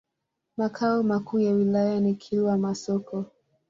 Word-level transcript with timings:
Makao 0.57 1.03
makuu 1.03 1.39
ya 1.39 1.53
wilaya 1.53 1.99
ni 1.99 2.15
Kilwa 2.15 2.57
Masoko. 2.57 3.25